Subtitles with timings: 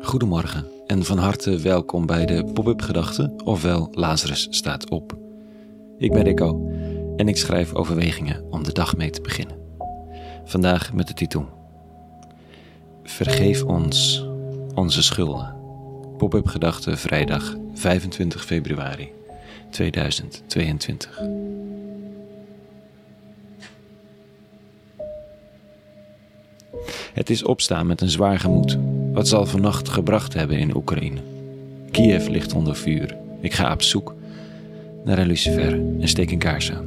[0.00, 5.16] Goedemorgen en van harte welkom bij de Pop-up Gedachten, ofwel Lazarus staat op.
[5.98, 6.70] Ik ben Rico
[7.16, 9.56] en ik schrijf overwegingen om de dag mee te beginnen.
[10.44, 11.46] Vandaag met de titel
[13.02, 14.26] Vergeef ons
[14.74, 15.54] onze schulden.
[16.16, 19.10] Pop-up Gedachten vrijdag 25 februari
[19.70, 21.20] 2022.
[27.14, 28.78] Het is opstaan met een zwaar gemoed.
[29.12, 31.20] Wat zal vannacht gebracht hebben in Oekraïne?
[31.90, 33.16] Kiev ligt onder vuur.
[33.40, 34.14] Ik ga op zoek
[35.04, 36.84] naar een lucifer en steek een kaars aan.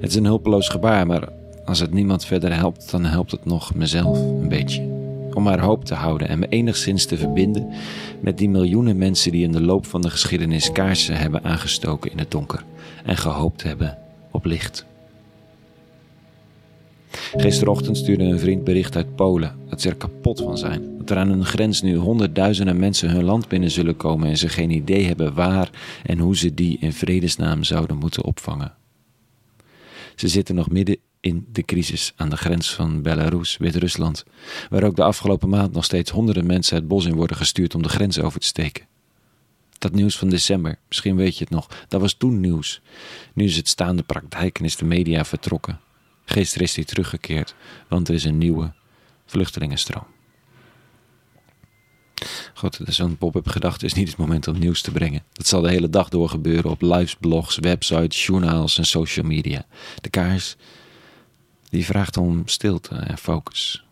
[0.00, 1.28] Het is een hulpeloos gebaar, maar
[1.64, 4.82] als het niemand verder helpt, dan helpt het nog mezelf een beetje.
[5.34, 7.68] Om maar hoop te houden en me enigszins te verbinden
[8.20, 12.18] met die miljoenen mensen die in de loop van de geschiedenis kaarsen hebben aangestoken in
[12.18, 12.64] het donker
[13.04, 13.98] en gehoopt hebben
[14.30, 14.84] op licht.
[17.36, 20.98] Gisterochtend stuurde een vriend bericht uit Polen dat ze er kapot van zijn.
[20.98, 24.48] Dat er aan hun grens nu honderdduizenden mensen hun land binnen zullen komen en ze
[24.48, 25.70] geen idee hebben waar
[26.04, 28.74] en hoe ze die in vredesnaam zouden moeten opvangen.
[30.16, 34.24] Ze zitten nog midden in de crisis aan de grens van Belarus, Wit-Rusland,
[34.70, 37.82] waar ook de afgelopen maand nog steeds honderden mensen het bos in worden gestuurd om
[37.82, 38.86] de grens over te steken.
[39.78, 42.80] Dat nieuws van december, misschien weet je het nog, dat was toen nieuws.
[43.34, 45.80] Nu is het staande praktijk en is de media vertrokken.
[46.32, 47.54] Gisteren is hij teruggekeerd,
[47.88, 48.72] want er is een nieuwe
[49.26, 50.06] vluchtelingenstroom.
[52.54, 55.22] God, zo'n pop-up gedachte is niet het moment om nieuws te brengen.
[55.32, 59.66] Dat zal de hele dag door gebeuren op lives, blogs, websites, journaals en social media.
[60.00, 60.56] De kaars,
[61.68, 63.84] die vraagt om stilte en focus.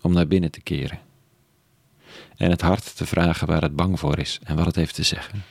[0.00, 1.00] Om naar binnen te keren.
[2.36, 5.02] En het hart te vragen waar het bang voor is en wat het heeft te
[5.02, 5.44] zeggen.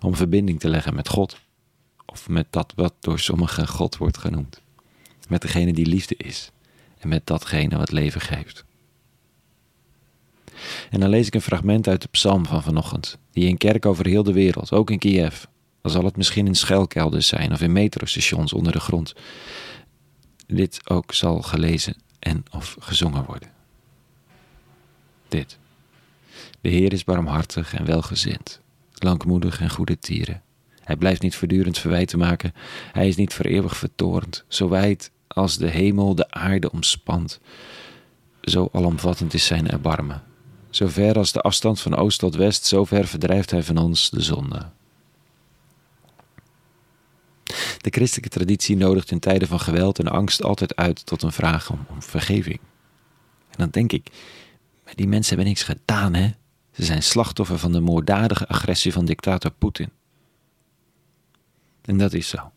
[0.00, 1.40] Om verbinding te leggen met God
[2.10, 4.60] of met dat wat door sommigen God wordt genoemd.
[5.28, 6.50] Met degene die liefde is
[6.98, 8.64] en met datgene wat leven geeft.
[10.90, 14.06] En dan lees ik een fragment uit de psalm van vanochtend, die in kerk over
[14.06, 15.44] heel de wereld, ook in Kiev,
[15.82, 19.14] dan zal het misschien in schuilkelders zijn of in metrostations onder de grond,
[20.46, 23.50] dit ook zal gelezen en of gezongen worden.
[25.28, 25.58] Dit.
[26.60, 28.60] De Heer is barmhartig en welgezind,
[28.92, 30.42] langmoedig en goede tieren.
[30.90, 32.54] Hij blijft niet voortdurend verwijten maken.
[32.92, 34.44] Hij is niet voor eeuwig vertorend.
[34.48, 37.40] Zo wijd als de hemel de aarde omspant.
[38.40, 40.22] Zo alomvattend is zijn erbarmen.
[40.70, 44.10] Zo ver als de afstand van oost tot west, zo ver verdrijft hij van ons
[44.10, 44.68] de zonde.
[47.78, 51.70] De christelijke traditie nodigt in tijden van geweld en angst altijd uit tot een vraag
[51.70, 52.60] om, vergeving.
[53.50, 54.10] En dan denk ik,
[54.94, 56.30] die mensen hebben niks gedaan, hè?
[56.72, 59.90] Ze zijn slachtoffer van de moorddadige agressie van dictator Poetin.
[61.90, 62.52] En dat is zo.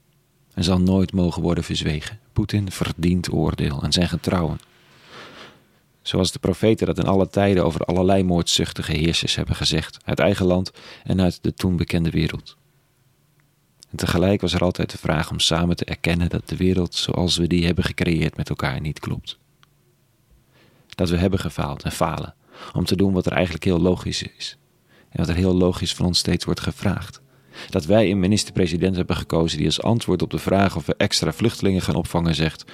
[0.53, 2.19] En zal nooit mogen worden verzwegen.
[2.33, 4.59] Poetin verdient oordeel en zijn getrouwen.
[6.01, 10.45] Zoals de profeten dat in alle tijden over allerlei moordzuchtige heersers hebben gezegd, uit eigen
[10.45, 10.71] land
[11.03, 12.57] en uit de toen bekende wereld.
[13.89, 17.37] En tegelijk was er altijd de vraag om samen te erkennen dat de wereld zoals
[17.37, 19.37] we die hebben gecreëerd met elkaar niet klopt.
[20.89, 22.35] Dat we hebben gefaald en falen
[22.73, 24.57] om te doen wat er eigenlijk heel logisch is.
[25.09, 27.21] En wat er heel logisch van ons steeds wordt gevraagd.
[27.69, 31.31] Dat wij een minister-president hebben gekozen die als antwoord op de vraag of we extra
[31.31, 32.65] vluchtelingen gaan opvangen zegt: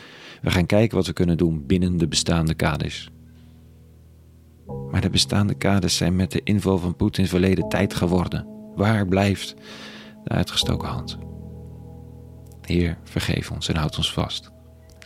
[0.41, 3.09] We gaan kijken wat we kunnen doen binnen de bestaande kaders.
[4.91, 8.47] Maar de bestaande kaders zijn met de inval van Poetin verleden tijd geworden.
[8.75, 9.55] Waar blijft
[10.23, 11.17] de uitgestoken hand?
[12.61, 14.51] Heer, vergeef ons en houd ons vast.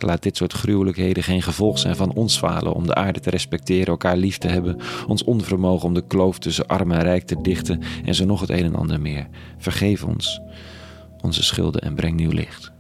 [0.04, 3.88] Laat dit soort gruwelijkheden geen gevolg zijn van ons falen om de aarde te respecteren,
[3.88, 4.78] elkaar lief te hebben,
[5.08, 8.50] ons onvermogen om de kloof tussen arm en rijk te dichten en zo nog het
[8.50, 9.28] een en ander meer.
[9.58, 10.42] Vergeef ons
[11.22, 12.72] onze schulden en breng nieuw licht.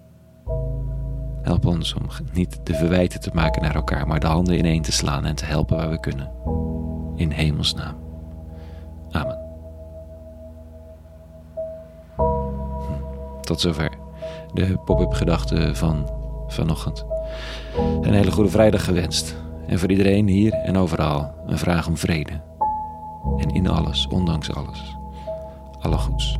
[1.42, 4.92] Help ons om niet de verwijten te maken naar elkaar, maar de handen ineen te
[4.92, 6.32] slaan en te helpen waar we kunnen.
[7.16, 7.96] In hemelsnaam.
[9.12, 9.40] Amen.
[12.16, 13.42] Hm.
[13.42, 13.98] Tot zover
[14.54, 16.10] de pop-up gedachten van
[16.48, 17.13] vanochtend.
[18.02, 19.36] Een hele goede vrijdag gewenst.
[19.68, 22.42] En voor iedereen hier en overal een vraag om vrede.
[23.38, 24.98] En in alles, ondanks alles,
[25.80, 26.38] alle goeds.